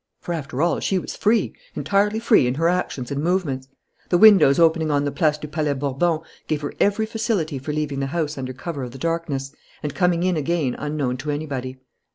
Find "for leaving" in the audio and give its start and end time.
7.59-7.99